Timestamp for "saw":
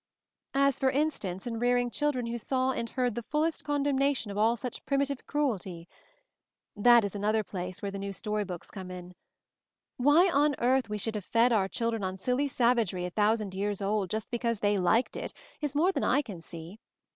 2.39-2.71